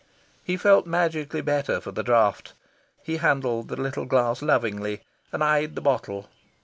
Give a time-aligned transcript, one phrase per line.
[0.43, 2.53] He felt magically better for the draught.
[3.03, 6.27] He handled the little glass lovingly, and eyed the bottle.